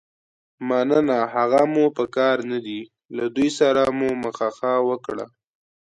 مننه، 0.67 1.19
هغه 1.33 1.61
مو 1.73 1.85
په 1.97 2.03
کار 2.15 2.37
نه 2.51 2.59
دي، 2.65 2.81
له 3.15 3.25
دوی 3.35 3.49
سره 3.59 3.81
مو 3.97 4.09
مخه 4.23 4.47
ښه 4.57 4.73
وکړه. 4.89 5.25